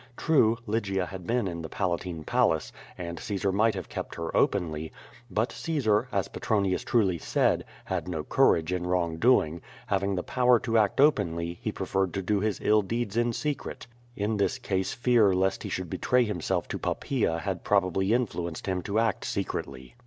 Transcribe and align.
True, 0.17 0.57
Lygia 0.65 1.05
had 1.05 1.27
been 1.27 1.47
in 1.47 1.61
the 1.61 1.69
Palatine 1.69 2.23
Palace, 2.23 2.71
and 2.97 3.19
Caesar 3.19 3.51
might 3.51 3.75
hare 3.75 3.83
kept 3.83 4.15
her 4.15 4.31
QUO 4.31 4.31
TAD18. 4.31 4.33
91 4.33 4.41
openly; 4.43 4.91
but 5.29 5.51
Caesar, 5.51 6.07
as 6.11 6.27
Petronius 6.27 6.83
truly 6.83 7.19
said, 7.19 7.63
had 7.85 8.07
no 8.07 8.23
courage 8.23 8.73
in 8.73 8.87
wrong 8.87 9.17
doing; 9.17 9.61
having 9.85 10.15
the 10.15 10.23
power 10.23 10.57
to 10.61 10.79
act 10.79 10.97
oi)enly, 10.97 11.59
he 11.61 11.71
preferred 11.71 12.15
to 12.15 12.23
do 12.23 12.39
his 12.39 12.59
ill 12.63 12.81
deeds 12.81 13.15
in 13.15 13.31
secret. 13.31 13.85
In 14.15 14.37
this 14.37 14.57
case 14.57 14.91
fear 14.91 15.35
lest 15.35 15.61
he 15.61 15.69
should 15.69 15.91
betray 15.91 16.23
himself 16.23 16.67
to 16.69 16.79
Poppaea 16.79 17.37
had 17.39 17.63
probably 17.63 18.11
influenced 18.11 18.65
him 18.65 18.81
to 18.81 18.97
act 18.97 19.23
secretly. 19.25 19.93